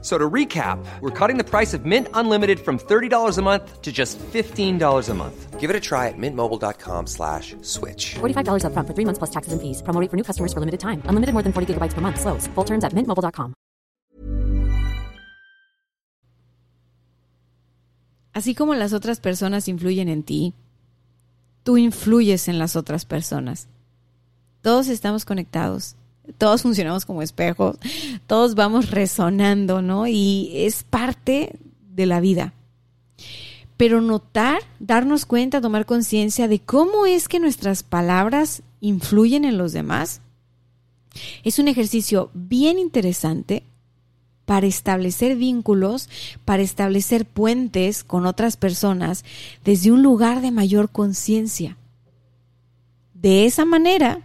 [0.00, 3.90] So to recap, we're cutting the price of Mint Unlimited from $30 a month to
[3.90, 5.58] just $15 a month.
[5.58, 8.14] Give it a try at mintmobile.com slash switch.
[8.20, 9.82] $45 upfront for three months plus taxes and fees.
[9.82, 11.02] Promo rate for new customers for limited time.
[11.10, 12.20] Unlimited more than 40 gigabytes per month.
[12.20, 12.46] Slows.
[12.54, 13.54] Full terms at mintmobile.com.
[18.34, 20.54] Así como las otras personas influyen en ti,
[21.64, 23.66] tú influyes en las otras personas.
[24.62, 25.96] Todos estamos conectados.
[26.36, 27.78] Todos funcionamos como espejos,
[28.26, 30.06] todos vamos resonando, ¿no?
[30.06, 31.58] Y es parte
[31.94, 32.52] de la vida.
[33.76, 39.72] Pero notar, darnos cuenta, tomar conciencia de cómo es que nuestras palabras influyen en los
[39.72, 40.20] demás,
[41.44, 43.64] es un ejercicio bien interesante
[44.44, 46.08] para establecer vínculos,
[46.44, 49.24] para establecer puentes con otras personas
[49.64, 51.76] desde un lugar de mayor conciencia.
[53.12, 54.22] De esa manera,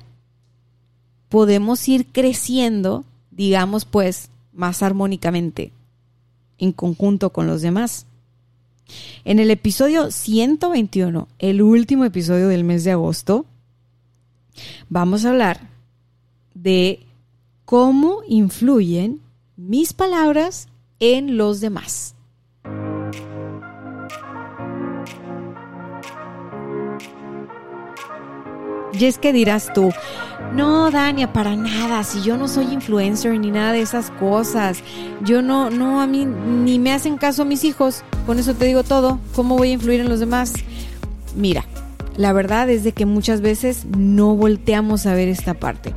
[1.33, 5.71] podemos ir creciendo, digamos pues, más armónicamente,
[6.59, 8.05] en conjunto con los demás.
[9.25, 13.47] En el episodio 121, el último episodio del mes de agosto,
[14.89, 15.71] vamos a hablar
[16.53, 17.03] de
[17.65, 19.19] cómo influyen
[19.57, 20.67] mis palabras
[20.99, 22.13] en los demás.
[28.93, 29.91] Y es que dirás tú,
[30.53, 34.79] no, Dania, para nada, si yo no soy influencer ni nada de esas cosas,
[35.21, 38.83] yo no, no, a mí ni me hacen caso mis hijos, con eso te digo
[38.83, 40.53] todo, ¿cómo voy a influir en los demás?
[41.35, 41.65] Mira,
[42.17, 45.93] la verdad es de que muchas veces no volteamos a ver esta parte.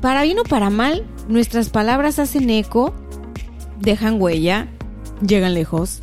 [0.00, 2.94] Para bien o para mal, nuestras palabras hacen eco,
[3.80, 4.68] dejan huella,
[5.26, 6.02] llegan lejos.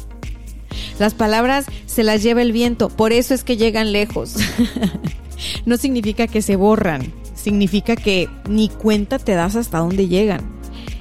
[1.00, 4.36] Las palabras se las lleva el viento, por eso es que llegan lejos.
[5.66, 10.42] no significa que se borran, significa que ni cuenta te das hasta dónde llegan.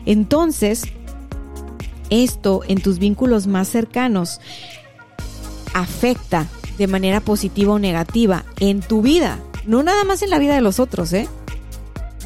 [0.07, 0.85] Entonces,
[2.11, 4.41] esto en tus vínculos más cercanos
[5.75, 6.47] afecta
[6.79, 10.61] de manera positiva o negativa en tu vida, no nada más en la vida de
[10.61, 11.29] los otros, ¿eh?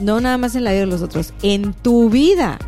[0.01, 2.59] No nada más en la vida de los otros, en tu vida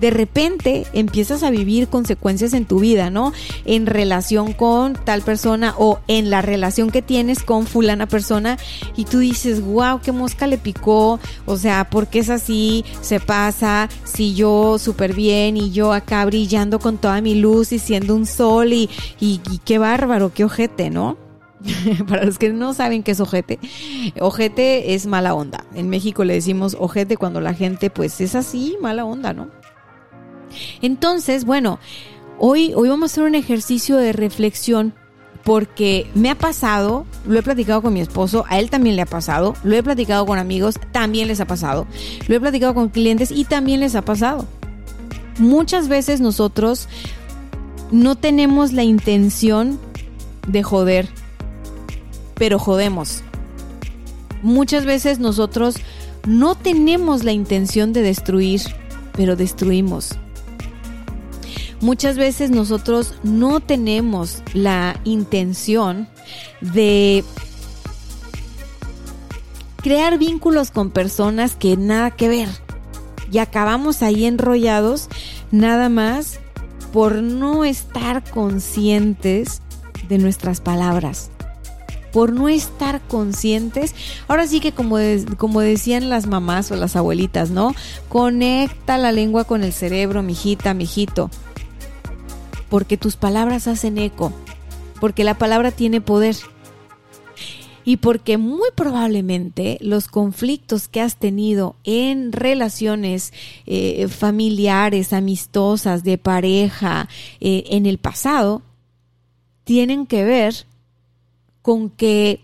[0.00, 3.32] de repente empiezas a vivir consecuencias en tu vida, ¿no?
[3.64, 8.58] En relación con tal persona o en la relación que tienes con fulana persona
[8.96, 12.84] y tú dices, wow, qué mosca le picó, o sea, ¿por qué es así?
[13.00, 17.78] Se pasa, si yo súper bien y yo acá brillando con toda mi luz y
[17.78, 18.88] siendo un sol y,
[19.20, 21.18] y, y qué bárbaro, qué ojete, ¿no?
[22.08, 23.58] Para los que no saben qué es ojete,
[24.18, 25.64] ojete es mala onda.
[25.74, 29.48] En México le decimos ojete cuando la gente pues es así, mala onda, ¿no?
[30.82, 31.78] Entonces, bueno,
[32.38, 34.94] hoy, hoy vamos a hacer un ejercicio de reflexión
[35.44, 39.06] porque me ha pasado, lo he platicado con mi esposo, a él también le ha
[39.06, 41.86] pasado, lo he platicado con amigos, también les ha pasado,
[42.28, 44.46] lo he platicado con clientes y también les ha pasado.
[45.38, 46.88] Muchas veces nosotros
[47.90, 49.78] no tenemos la intención
[50.46, 51.08] de joder,
[52.34, 53.22] pero jodemos.
[54.42, 55.76] Muchas veces nosotros
[56.26, 58.60] no tenemos la intención de destruir,
[59.12, 60.10] pero destruimos.
[61.80, 66.08] Muchas veces nosotros no tenemos la intención
[66.60, 67.24] de
[69.82, 72.48] crear vínculos con personas que nada que ver.
[73.32, 75.08] Y acabamos ahí enrollados
[75.50, 76.38] nada más
[76.92, 79.62] por no estar conscientes
[80.06, 81.30] de nuestras palabras.
[82.12, 83.94] Por no estar conscientes.
[84.28, 84.96] Ahora sí que como,
[85.38, 87.74] como decían las mamás o las abuelitas, ¿no?
[88.10, 91.30] Conecta la lengua con el cerebro, mijita, mijito
[92.70, 94.32] porque tus palabras hacen eco,
[95.00, 96.36] porque la palabra tiene poder
[97.84, 103.32] y porque muy probablemente los conflictos que has tenido en relaciones
[103.66, 107.08] eh, familiares, amistosas, de pareja,
[107.40, 108.62] eh, en el pasado,
[109.64, 110.66] tienen que ver
[111.62, 112.40] con que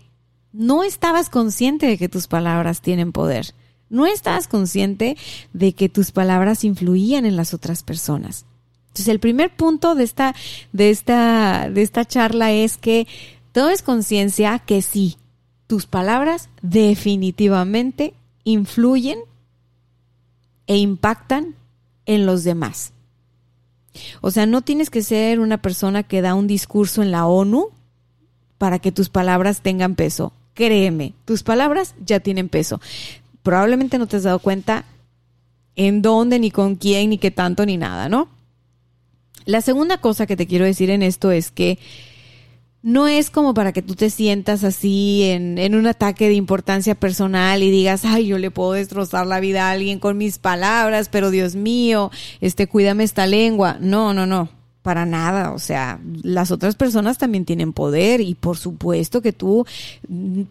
[0.51, 3.53] no estabas consciente de que tus palabras tienen poder.
[3.89, 5.15] No estabas consciente
[5.53, 8.45] de que tus palabras influían en las otras personas.
[8.97, 10.33] Entonces, el primer punto de esta,
[10.73, 13.05] de esta, de esta charla es que
[13.51, 15.17] tomes conciencia que sí,
[15.67, 19.19] tus palabras definitivamente influyen
[20.65, 21.53] e impactan
[22.07, 22.91] en los demás.
[24.21, 27.67] O sea, no tienes que ser una persona que da un discurso en la ONU
[28.57, 30.33] para que tus palabras tengan peso.
[30.55, 32.81] Créeme, tus palabras ya tienen peso.
[33.43, 34.85] Probablemente no te has dado cuenta,
[35.75, 38.35] en dónde, ni con quién, ni qué tanto, ni nada, ¿no?
[39.47, 41.79] La segunda cosa que te quiero decir en esto es que
[42.83, 46.95] no es como para que tú te sientas así en, en, un ataque de importancia
[46.95, 51.07] personal y digas, ay, yo le puedo destrozar la vida a alguien con mis palabras,
[51.07, 52.11] pero Dios mío,
[52.41, 53.77] este, cuídame esta lengua.
[53.79, 54.49] No, no, no
[54.87, 59.65] para nada, o sea, las otras personas también tienen poder y por supuesto que tú,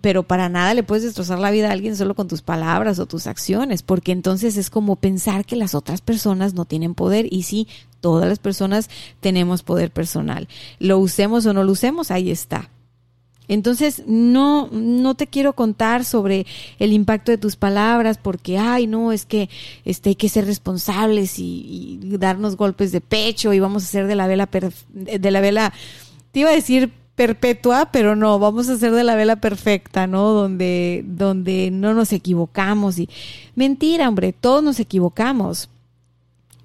[0.03, 3.07] pero para nada le puedes destrozar la vida a alguien solo con tus palabras o
[3.07, 7.45] tus acciones, porque entonces es como pensar que las otras personas no tienen poder y
[7.45, 7.67] sí,
[8.07, 8.89] todas las personas
[9.19, 10.47] tenemos poder personal.
[10.79, 12.71] Lo usemos o no lo usemos, ahí está.
[13.49, 16.47] Entonces, no, no te quiero contar sobre
[16.79, 19.51] el impacto de tus palabras porque, ay, no, es que
[19.85, 24.15] este, hay que ser responsables y, darnos golpes de pecho y vamos a hacer de
[24.15, 24.49] la vela,
[24.93, 25.73] de la vela,
[26.31, 30.29] te iba a decir perpetua, pero no, vamos a hacer de la vela perfecta, ¿no?
[30.29, 33.09] Donde, donde no nos equivocamos y
[33.57, 35.69] mentira, hombre, todos nos equivocamos.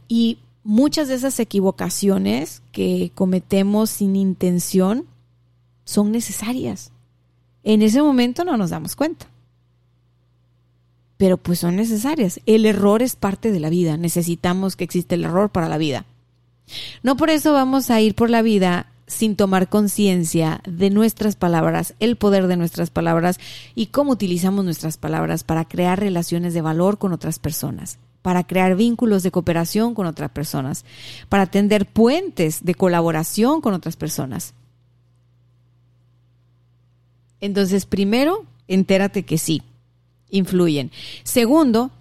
[0.07, 5.05] Y muchas de esas equivocaciones que cometemos sin intención,
[5.83, 6.91] son necesarias.
[7.63, 9.27] En ese momento no nos damos cuenta.
[11.17, 12.39] Pero pues son necesarias.
[12.45, 13.97] El error es parte de la vida.
[13.97, 16.05] Necesitamos que exista el error para la vida.
[17.03, 21.95] No por eso vamos a ir por la vida sin tomar conciencia de nuestras palabras,
[21.99, 23.39] el poder de nuestras palabras
[23.75, 28.75] y cómo utilizamos nuestras palabras para crear relaciones de valor con otras personas, para crear
[28.75, 30.85] vínculos de cooperación con otras personas,
[31.29, 34.53] para tender puentes de colaboración con otras personas.
[37.39, 39.63] Entonces, primero, entérate que sí,
[40.29, 40.91] influyen.
[41.23, 41.91] Segundo,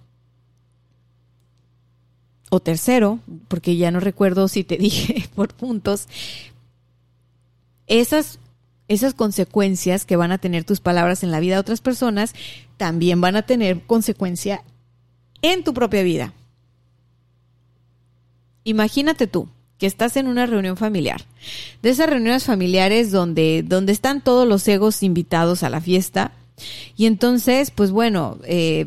[2.50, 6.08] o tercero, porque ya no recuerdo si te dije por puntos,
[7.86, 8.38] esas,
[8.88, 12.34] esas consecuencias que van a tener tus palabras en la vida de otras personas
[12.76, 14.62] también van a tener consecuencia
[15.42, 16.32] en tu propia vida.
[18.64, 19.48] Imagínate tú,
[19.78, 21.24] que estás en una reunión familiar.
[21.82, 26.32] De esas reuniones familiares donde, donde están todos los egos invitados a la fiesta.
[26.96, 28.86] Y entonces, pues bueno, eh,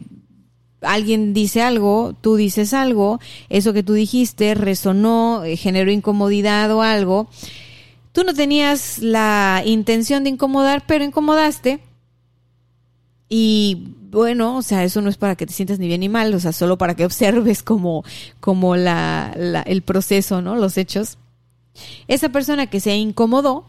[0.81, 3.19] alguien dice algo, tú dices algo,
[3.49, 7.27] eso que tú dijiste resonó, eh, generó incomodidad o algo.
[8.11, 11.79] Tú no tenías la intención de incomodar, pero incomodaste.
[13.35, 16.31] Y bueno, o sea, eso no es para que te sientas ni bien ni mal,
[16.35, 18.03] o sea, solo para que observes como,
[18.39, 20.55] como la, la, el proceso, ¿no?
[20.55, 21.17] Los hechos.
[22.07, 23.65] Esa persona que se incomodó,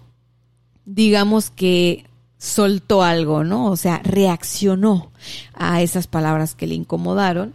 [0.84, 2.05] digamos que
[2.37, 3.70] soltó algo, ¿no?
[3.70, 5.12] O sea, reaccionó
[5.55, 7.55] a esas palabras que le incomodaron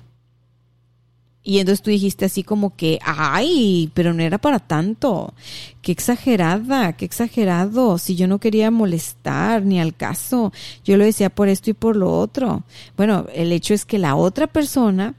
[1.49, 5.33] y entonces tú dijiste así como que, ay, pero no era para tanto.
[5.81, 7.97] Qué exagerada, qué exagerado.
[7.97, 10.53] Si yo no quería molestar ni al caso,
[10.85, 12.61] yo lo decía por esto y por lo otro.
[12.95, 15.15] Bueno, el hecho es que la otra persona,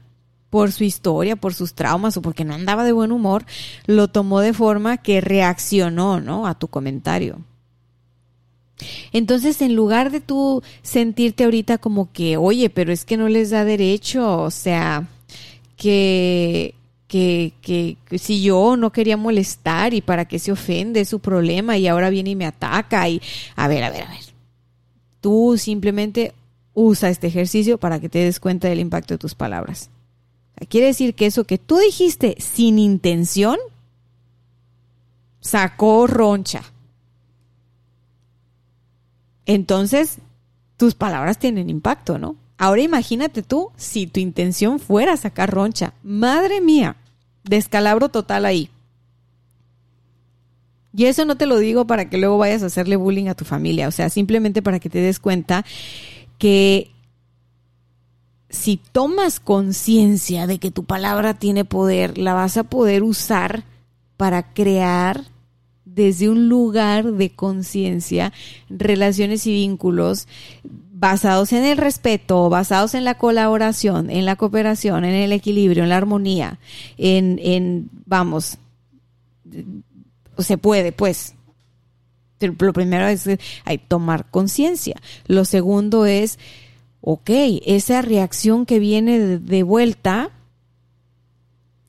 [0.49, 3.45] por su historia, por sus traumas o porque no andaba de buen humor,
[3.85, 6.47] lo tomó de forma que reaccionó, ¿no?
[6.47, 7.41] A tu comentario.
[9.11, 13.49] Entonces, en lugar de tú sentirte ahorita como que, oye, pero es que no les
[13.49, 15.09] da derecho, o sea,
[15.81, 16.75] que,
[17.07, 21.87] que, que, si yo no quería molestar y para qué se ofende su problema y
[21.87, 23.19] ahora viene y me ataca y
[23.55, 24.19] a ver, a ver, a ver.
[25.21, 26.35] Tú simplemente
[26.75, 29.89] usa este ejercicio para que te des cuenta del impacto de tus palabras.
[30.69, 33.57] quiere decir que eso que tú dijiste sin intención
[35.39, 36.61] sacó roncha.
[39.47, 40.19] Entonces,
[40.77, 42.35] tus palabras tienen impacto, ¿no?
[42.61, 45.95] Ahora imagínate tú si tu intención fuera sacar roncha.
[46.03, 46.95] Madre mía,
[47.43, 48.69] descalabro total ahí.
[50.95, 53.45] Y eso no te lo digo para que luego vayas a hacerle bullying a tu
[53.45, 55.65] familia, o sea, simplemente para que te des cuenta
[56.37, 56.91] que
[58.51, 63.63] si tomas conciencia de que tu palabra tiene poder, la vas a poder usar
[64.17, 65.23] para crear
[65.83, 68.31] desde un lugar de conciencia
[68.69, 70.27] relaciones y vínculos
[71.01, 75.89] basados en el respeto, basados en la colaboración, en la cooperación, en el equilibrio, en
[75.89, 76.59] la armonía,
[76.95, 78.59] en, en vamos,
[80.37, 81.33] se puede, pues.
[82.39, 83.27] Lo primero es
[83.65, 84.95] hay tomar conciencia.
[85.25, 86.37] Lo segundo es,
[87.01, 87.29] ok,
[87.65, 90.29] esa reacción que viene de, de vuelta,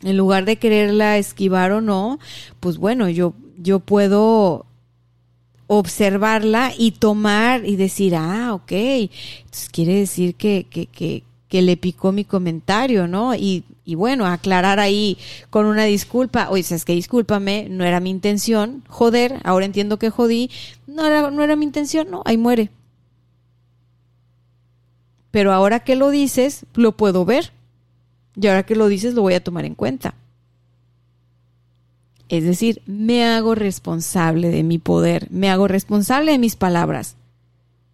[0.03, 2.19] en lugar de quererla esquivar o no,
[2.61, 4.65] pues bueno, yo, yo puedo
[5.79, 11.79] observarla y tomar y decir, ah, ok, entonces quiere decir que, que, que, que le
[11.79, 13.35] picó mi comentario, ¿no?
[13.35, 15.17] Y, y, bueno, aclarar ahí
[15.49, 20.11] con una disculpa, oye, es que discúlpame, no era mi intención, joder, ahora entiendo que
[20.11, 20.51] jodí,
[20.87, 22.71] no era, no era mi intención, no, ahí muere.
[25.31, 27.51] Pero ahora que lo dices, lo puedo ver.
[28.37, 30.15] Y ahora que lo dices, lo voy a tomar en cuenta.
[32.33, 37.17] Es decir, me hago responsable de mi poder, me hago responsable de mis palabras,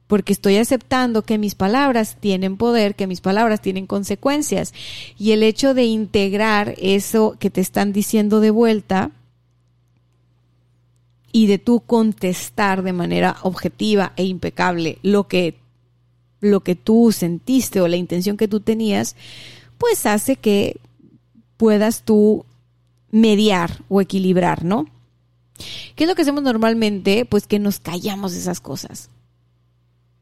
[0.06, 4.72] porque estoy aceptando que mis palabras tienen poder, que mis palabras tienen consecuencias.
[5.18, 9.10] Y el hecho de integrar eso que te están diciendo de vuelta
[11.32, 15.56] y de tú contestar de manera objetiva e impecable lo que,
[16.38, 19.16] lo que tú sentiste o la intención que tú tenías,
[19.78, 20.78] pues hace que
[21.56, 22.44] puedas tú
[23.10, 24.86] mediar o equilibrar, ¿no?
[25.94, 27.24] ¿Qué es lo que hacemos normalmente?
[27.24, 29.10] Pues que nos callamos esas cosas.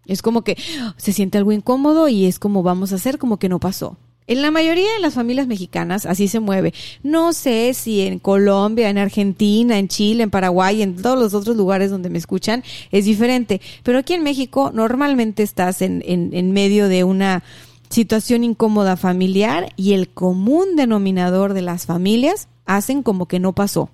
[0.06, 0.56] Es como que
[0.96, 3.96] se siente algo incómodo y es como vamos a hacer como que no pasó.
[4.28, 6.74] En la mayoría de las familias mexicanas así se mueve.
[7.04, 11.56] No sé si en Colombia, en Argentina, en Chile, en Paraguay, en todos los otros
[11.56, 13.60] lugares donde me escuchan es diferente.
[13.84, 17.44] Pero aquí en México normalmente estás en, en, en medio de una
[17.88, 23.90] situación incómoda familiar y el común denominador de las familias hacen como que no pasó.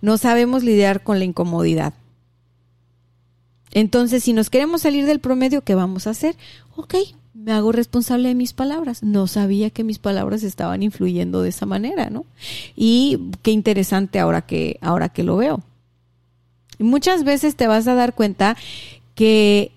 [0.00, 1.94] No sabemos lidiar con la incomodidad.
[3.72, 6.36] Entonces, si nos queremos salir del promedio, ¿qué vamos a hacer?
[6.76, 6.94] Ok,
[7.34, 9.02] me hago responsable de mis palabras.
[9.02, 12.24] No sabía que mis palabras estaban influyendo de esa manera, ¿no?
[12.74, 15.62] Y qué interesante ahora que, ahora que lo veo.
[16.78, 18.56] Muchas veces te vas a dar cuenta
[19.14, 19.72] que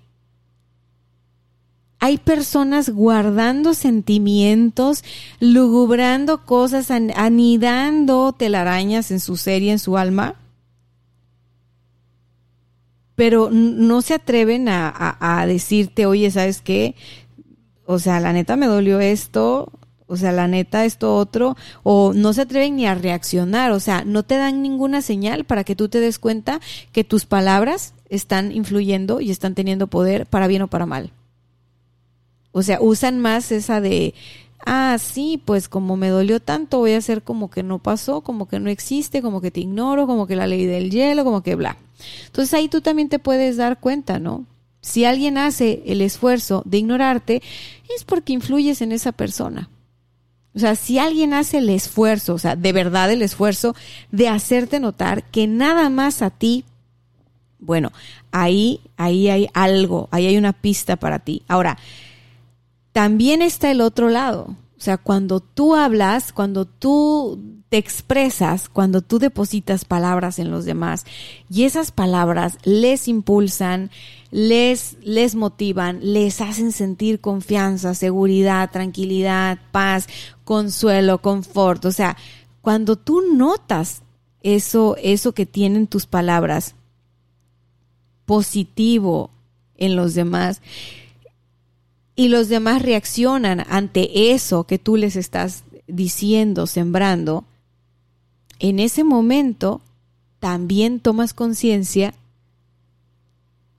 [2.04, 5.04] hay personas guardando sentimientos,
[5.40, 10.34] lugubrando cosas, anidando telarañas en su ser y en su alma,
[13.14, 16.96] pero no se atreven a, a, decirte, oye, ¿sabes qué?
[17.86, 19.72] O sea, la neta me dolió esto,
[20.08, 24.06] o sea, la neta esto otro, o no se atreven ni a reaccionar, o sea,
[24.06, 26.62] no te dan ninguna señal para que tú te des cuenta
[26.94, 31.12] que tus palabras están influyendo y están teniendo poder para bien o para mal.
[32.52, 34.14] O sea, usan más esa de,
[34.66, 38.48] ah, sí, pues como me dolió tanto, voy a hacer como que no pasó, como
[38.48, 41.56] que no existe, como que te ignoro, como que la ley del hielo, como que
[41.56, 41.78] bla.
[42.26, 44.46] Entonces ahí tú también te puedes dar cuenta, ¿no?
[44.82, 47.44] Si alguien hace el esfuerzo de ignorarte,
[47.96, 49.70] es porque influyes en esa persona.
[50.54, 53.76] O sea, si alguien hace el esfuerzo, o sea, de verdad el esfuerzo
[54.12, 56.66] de hacerte notar que nada más a ti,
[57.60, 57.92] bueno,
[58.32, 61.44] ahí, ahí hay algo, ahí hay una pista para ti.
[61.48, 61.78] Ahora,
[62.92, 64.56] también está el otro lado.
[64.78, 70.66] O sea, cuando tú hablas, cuando tú te expresas, cuando tú depositas palabras en los
[70.66, 71.06] demás
[71.50, 73.92] y esas palabras les impulsan,
[74.32, 80.08] les, les motivan, les hacen sentir confianza, seguridad, tranquilidad, paz,
[80.44, 81.86] consuelo, confort.
[81.86, 82.18] O sea,
[82.62, 84.02] cuando tú notas
[84.42, 86.76] eso, eso que tienen tus palabras
[88.26, 89.30] positivo
[89.78, 90.62] en los demás,
[92.16, 97.46] y los demás reaccionan ante eso que tú les estás diciendo, sembrando,
[98.60, 99.82] en ese momento
[100.40, 102.14] también tomas conciencia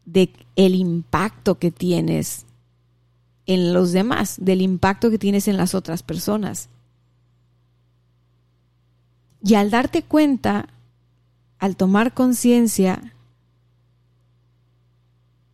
[0.05, 2.47] de el impacto que tienes
[3.47, 6.69] en los demás, del impacto que tienes en las otras personas.
[9.45, 10.69] Y al darte cuenta,
[11.59, 13.12] al tomar conciencia,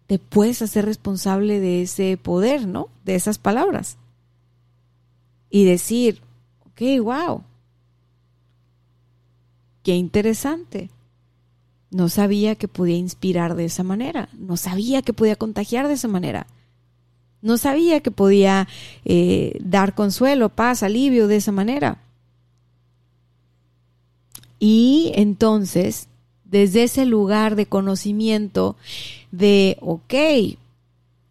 [0.08, 2.88] te puedes hacer responsable de ese poder, ¿no?
[3.04, 3.98] De esas palabras.
[5.50, 6.22] Y decir,
[6.66, 7.42] ok, wow,
[9.82, 10.88] qué interesante.
[11.90, 16.08] No sabía que podía inspirar de esa manera, no sabía que podía contagiar de esa
[16.08, 16.46] manera,
[17.42, 18.66] no sabía que podía
[19.04, 22.02] eh, dar consuelo, paz, alivio de esa manera.
[24.58, 26.08] Y entonces
[26.50, 28.76] desde ese lugar de conocimiento
[29.30, 30.14] de, ok,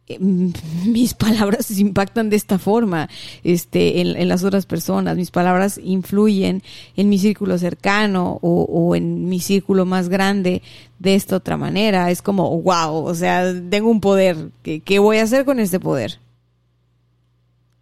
[0.08, 0.54] em,
[0.86, 3.10] mis palabras impactan de esta forma
[3.44, 6.64] este, en, las otras personas, mis palabras influyen
[6.96, 10.62] en mi círculo cercano o, en mi círculo más grande
[11.00, 12.12] de esta otra manera.
[12.12, 15.80] Es como, wow, o sea, tengo un poder, ¿qué, qué voy a hacer con este
[15.80, 16.20] poder?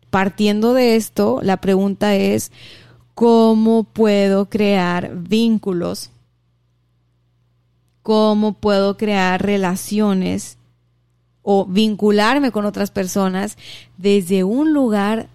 [0.09, 2.53] Partiendo de esto, la pregunta es,
[3.13, 6.11] ¿cómo puedo crear vínculos
[8.05, 10.59] cómo puedo crear relaciones
[11.41, 13.57] o vincularme con otras personas
[13.97, 15.27] desde un lugar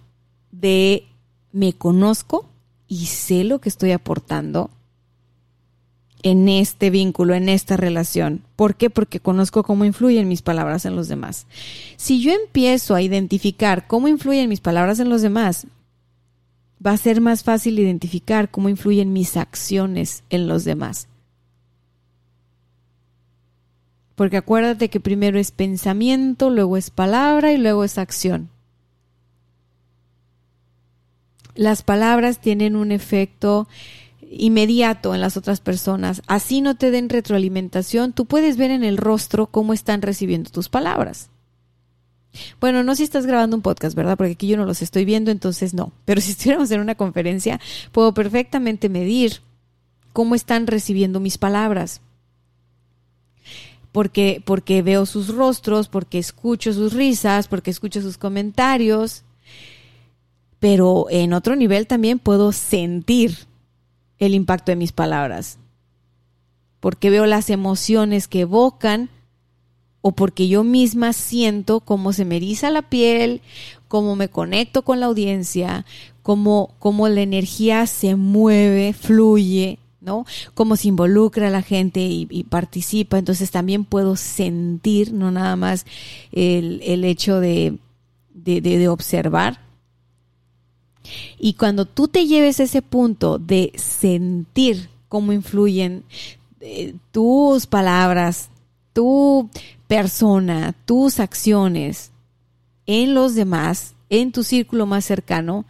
[0.53, 1.05] de
[1.51, 2.49] me conozco
[2.87, 4.71] y sé lo que estoy aportando
[6.23, 8.45] en este vínculo, en esta relación.
[8.55, 8.89] ¿Por qué?
[8.89, 11.49] Porque conozco cómo influyen mis palabras en los demás.
[11.97, 15.67] Si yo empiezo a identificar cómo influyen mis palabras en los demás,
[16.87, 21.09] va a ser más fácil identificar cómo influyen mis acciones en los demás.
[24.21, 28.51] Porque acuérdate que primero es pensamiento, luego es palabra y luego es acción.
[31.55, 33.67] las palabras tienen un efecto
[34.31, 36.21] inmediato en las otras personas.
[36.27, 40.69] Así no te den retroalimentación, tú puedes ver en el rostro cómo están recibiendo tus
[40.69, 41.31] palabras.
[42.61, 44.19] Bueno, no si estás grabando un podcast, ¿verdad?
[44.19, 45.95] Porque aquí yo no los estoy viendo, entonces no.
[46.05, 47.59] Pero si estuviéramos en una conferencia,
[47.91, 49.41] puedo perfectamente medir
[50.13, 52.03] cómo están recibiendo mis palabras.
[53.93, 59.25] Porque, porque veo sus rostros, porque escucho sus risas, porque escucho sus comentarios.
[60.59, 63.37] Pero en otro nivel también puedo sentir
[64.19, 65.59] el impacto de mis palabras.
[66.79, 69.11] Porque veo las emociones que evocan
[70.03, 73.43] o porque yo misma siento cómo se me eriza la piel,
[73.89, 75.85] cómo me conecto con la audiencia,
[76.23, 80.25] cómo, cómo la energía se mueve, fluye, ¿no?
[80.55, 83.19] Cómo se involucra la gente y, participa.
[83.19, 85.87] Entonces también puedo sentir, no nada más
[86.33, 87.79] el, hecho de,
[88.33, 89.61] de, de, de observar.
[91.39, 96.05] Y cuando tú te lleves a ese punto de sentir cómo influyen
[96.61, 98.51] eh, tus palabras,
[98.93, 99.49] tu
[99.87, 102.11] persona, tus acciones
[102.87, 105.65] en los demás, en tu círculo más cercano,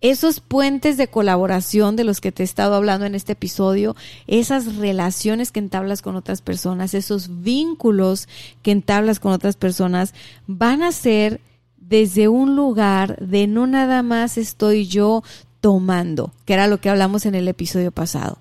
[0.00, 4.76] esos puentes de colaboración de los que te he estado hablando en este episodio, esas
[4.76, 8.28] relaciones que entablas con otras personas, esos vínculos
[8.62, 10.14] que entablas con otras personas,
[10.46, 11.40] van a ser
[11.76, 15.22] desde un lugar de no nada más estoy yo
[15.60, 18.38] tomando, que era lo que hablamos en el episodio pasado.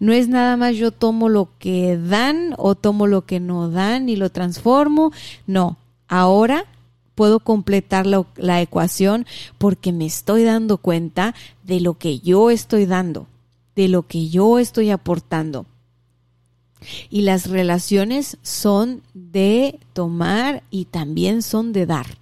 [0.00, 4.08] No es nada más yo tomo lo que dan o tomo lo que no dan
[4.08, 5.12] y lo transformo.
[5.46, 5.76] No,
[6.08, 6.66] ahora
[7.22, 9.26] puedo completar la, la, ecuación
[9.56, 13.28] porque me estoy dando cuenta de lo que yo estoy dando,
[13.76, 15.64] de lo que yo estoy aportando.
[17.10, 22.21] Y las relaciones son de tomar y también son de dar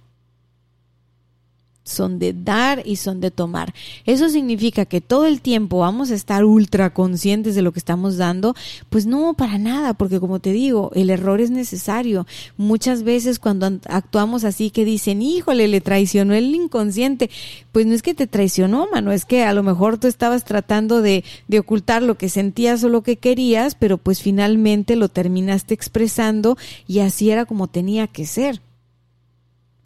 [1.83, 3.73] son de dar y son de tomar.
[4.05, 8.17] Eso significa que todo el tiempo vamos a estar ultra conscientes de lo que estamos
[8.17, 8.55] dando.
[8.89, 12.27] Pues no, para nada, porque como te digo, el error es necesario.
[12.57, 17.29] Muchas veces cuando actuamos así que dicen, híjole, le traicionó el inconsciente,
[17.71, 21.01] pues no es que te traicionó, mano, es que a lo mejor tú estabas tratando
[21.01, 25.73] de, de ocultar lo que sentías o lo que querías, pero pues finalmente lo terminaste
[25.73, 28.61] expresando y así era como tenía que ser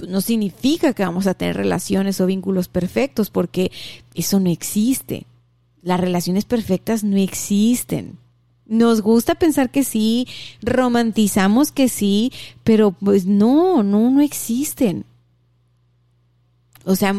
[0.07, 3.71] no significa que vamos a tener relaciones o vínculos perfectos, porque
[4.13, 5.25] eso no existe.
[5.81, 8.17] Las relaciones perfectas no existen.
[8.65, 10.27] Nos gusta pensar que sí,
[10.61, 12.31] romantizamos que sí,
[12.63, 15.05] pero pues no, no, no existen.
[16.85, 17.15] O sea,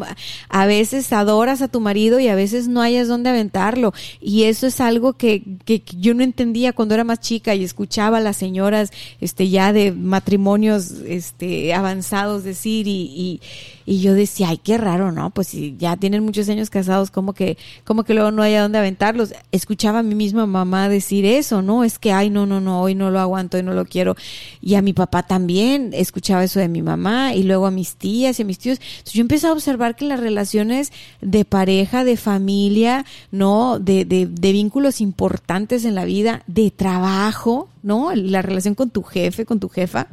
[0.49, 3.93] a veces adoras a tu marido y a veces no hayas dónde aventarlo.
[4.21, 8.19] Y eso es algo que, que, yo no entendía cuando era más chica y escuchaba
[8.19, 13.41] a las señoras este, ya de matrimonios este, avanzados decir y, y,
[13.87, 15.31] y yo decía, ay, qué raro, ¿no?
[15.31, 18.79] Pues si ya tienen muchos años casados, como que, como que luego no haya dónde
[18.79, 19.33] aventarlos.
[19.53, 21.85] Escuchaba a mi misma mamá decir eso, ¿no?
[21.85, 24.17] Es que, ay, no, no, no, hoy no lo aguanto, hoy no lo quiero.
[24.61, 28.39] Y a mi papá también escuchaba eso de mi mamá y luego a mis tías
[28.39, 28.79] y a mis tíos.
[28.81, 33.79] Entonces yo empecé a observar que las relaciones de pareja, de familia, ¿no?
[33.79, 38.15] De, de, de vínculos importantes en la vida, de trabajo, ¿no?
[38.15, 40.09] La relación con tu jefe, con tu jefa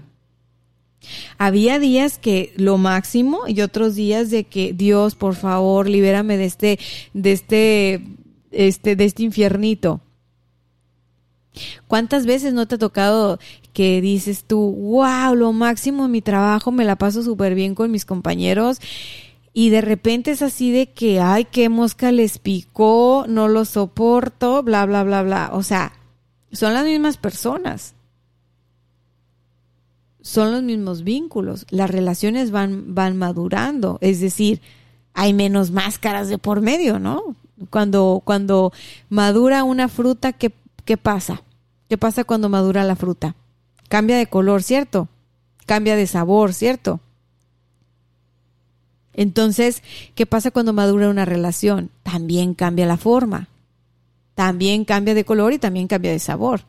[1.38, 6.46] había días que lo máximo y otros días de que Dios, por favor, libérame de
[6.46, 6.80] este,
[7.14, 8.08] de este,
[8.52, 10.02] este, de este infiernito.
[11.88, 13.40] ¿Cuántas veces no te ha tocado
[13.74, 17.92] que dices tú, wow, lo máximo en mi trabajo, me la paso súper bien con
[17.92, 18.80] mis compañeros?
[19.54, 24.64] Y de repente es así de que, ay, qué mosca les picó, no lo soporto,
[24.64, 25.52] bla, bla, bla, bla.
[25.54, 25.94] O sea,
[26.52, 27.94] son las mismas personas
[30.24, 34.62] son los mismos vínculos, las relaciones van, van madurando, es decir,
[35.14, 37.36] hay menos máscaras de por medio, ¿no?
[37.70, 38.72] Cuando, cuando
[39.10, 40.54] madura una fruta, ¿qué,
[40.86, 41.44] ¿qué pasa?
[41.90, 43.36] ¿Qué pasa cuando madura la fruta?
[43.90, 45.10] Cambia de color, ¿cierto?
[45.66, 47.02] Cambia de sabor, ¿cierto?
[49.14, 49.84] Entonces,
[50.16, 51.90] ¿qué pasa cuando madura una relación?
[52.04, 53.48] También cambia la forma,
[54.36, 56.62] también cambia de color y también cambia de sabor.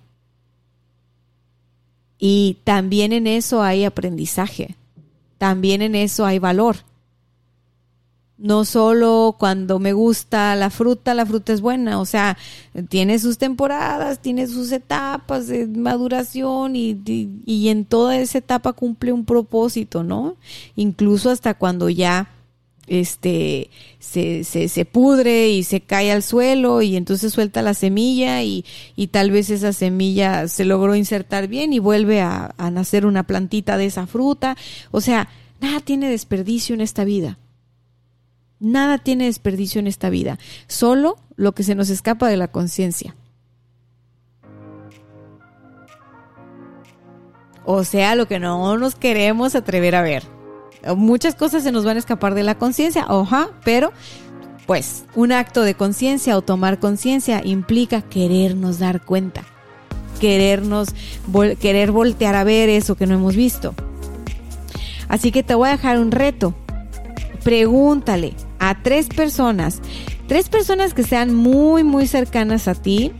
[2.18, 4.76] Y también en eso hay aprendizaje,
[5.38, 6.76] también en eso hay valor.
[8.44, 12.37] No solo cuando me gusta la fruta, la fruta es buena, o sea,
[12.90, 18.74] tiene sus temporadas, tiene sus etapas de maduración y, y, y en toda esa etapa
[18.74, 20.37] cumple un propósito, ¿no?
[20.76, 22.28] Incluso hasta cuando ya
[22.87, 28.42] este se, se, se, pudre y se cae al suelo y entonces suelta la semilla
[28.42, 33.07] y, y, tal vez esa semilla se logró insertar bien y vuelve a, a nacer
[33.07, 34.54] una plantita de esa fruta.
[34.90, 35.30] O sea,
[35.62, 37.38] nada tiene desperdicio en esta vida.
[38.64, 43.14] Nada tiene desperdicio en esta vida, solo lo que se nos escapa de la conciencia.
[47.66, 50.22] O sea, lo que no nos queremos atrever a ver.
[50.96, 53.92] Muchas cosas se nos van a escapar de la conciencia, oja, pero
[54.64, 59.42] pues un acto de conciencia o tomar conciencia implica querernos dar cuenta,
[60.20, 60.88] querernos,
[61.61, 63.74] querer voltear a ver eso que no hemos visto.
[65.07, 66.55] Así que te voy a dejar un reto.
[67.42, 69.80] Pregúntale a tres personas,
[70.26, 73.12] tres personas que sean muy, muy cercanas a ti,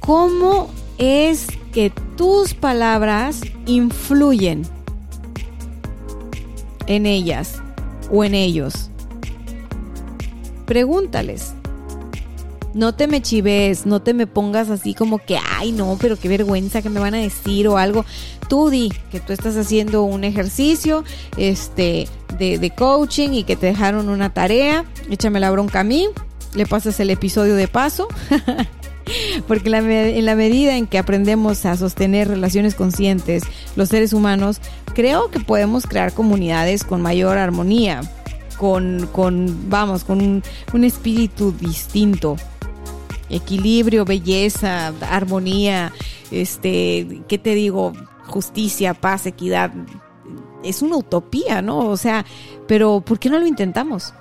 [0.00, 4.62] ¿cómo es que tus palabras influyen
[6.88, 7.62] en ellas
[8.10, 8.90] o en ellos.
[10.66, 11.54] Pregúntales.
[12.78, 16.28] No te me chives, no te me pongas así como que, ay no, pero qué
[16.28, 18.04] vergüenza que me van a decir o algo.
[18.48, 21.02] Tú di que tú estás haciendo un ejercicio
[21.36, 22.06] este,
[22.38, 24.84] de, coaching y que te dejaron una tarea.
[25.10, 26.06] Échame la bronca a mí,
[26.54, 28.06] le pasas el episodio de paso.
[29.48, 33.42] Porque en la medida en que aprendemos a sostener relaciones conscientes,
[33.74, 34.60] los seres humanos,
[34.94, 38.02] creo que podemos crear comunidades con mayor armonía,
[38.56, 42.36] con, con vamos, con un espíritu distinto.
[43.30, 45.92] Equilibrio, belleza, armonía,
[46.30, 47.92] este, ¿qué te digo?
[48.26, 49.72] Justicia, paz, equidad.
[50.62, 51.88] Es una utopía, ¿no?
[51.88, 52.24] O sea,
[52.66, 54.12] pero ¿por qué no lo intentamos?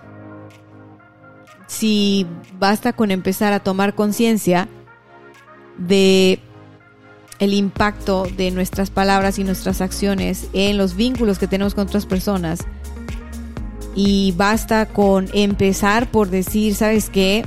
[1.68, 2.26] si
[2.58, 4.68] basta con empezar a tomar conciencia
[5.78, 6.40] de
[7.40, 12.08] el impacto de nuestras palabras y nuestras acciones en los vínculos que tenemos con otras
[12.08, 12.62] personas.
[13.96, 17.46] Y basta con empezar por decir, ¿sabes qué?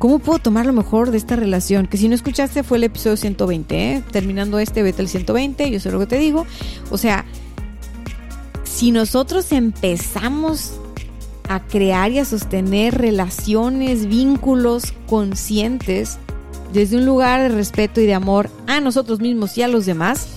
[0.00, 1.86] ¿Cómo puedo tomar lo mejor de esta relación?
[1.86, 4.02] Que si no escuchaste fue el episodio 120, ¿eh?
[4.10, 6.46] Terminando este, vete al 120, yo sé lo que te digo.
[6.90, 7.26] O sea,
[8.64, 10.72] si nosotros empezamos
[11.50, 16.16] a crear y a sostener relaciones, vínculos conscientes,
[16.72, 20.28] desde un lugar de respeto y de amor a nosotros mismos y a los demás,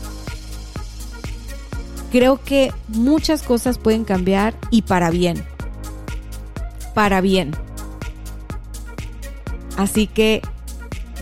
[2.12, 5.42] creo que muchas cosas pueden cambiar y para bien.
[6.94, 7.52] Para bien.
[9.78, 10.42] Así que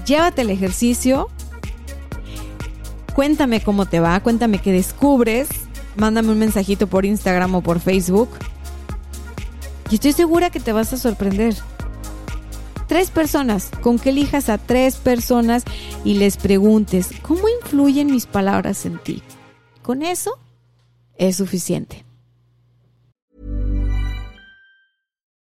[0.06, 1.30] llévate el ejercicio.
[3.16, 5.50] Cuéntame cómo te va, cuéntame qué descubres.
[5.98, 8.30] Mándame un mensajito por Instagram o por Facebook.
[9.90, 11.56] Y estoy segura que te vas a sorprender
[12.88, 15.64] tres personas, con que elijas a tres personas
[16.04, 19.24] y les preguntes, ¿cómo influyen mis palabras en ti?
[19.82, 20.38] Con eso
[21.18, 22.06] es suficiente.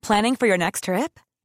[0.01, 1.11] Planning for your next trip?